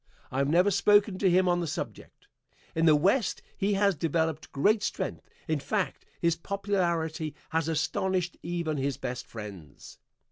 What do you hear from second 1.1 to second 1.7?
to him on the